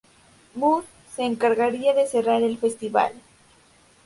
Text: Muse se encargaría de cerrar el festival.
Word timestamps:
Muse 0.55 0.87
se 1.15 1.21
encargaría 1.25 1.93
de 1.93 2.07
cerrar 2.07 2.41
el 2.41 2.57
festival. 2.57 3.13